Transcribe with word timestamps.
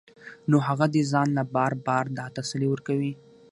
نو 0.49 0.57
هغه 0.67 0.85
دې 0.93 1.03
ځان 1.11 1.27
له 1.37 1.43
بار 1.55 1.73
بار 1.85 2.05
دا 2.17 2.25
تسلي 2.37 2.67
ورکوي 2.69 3.13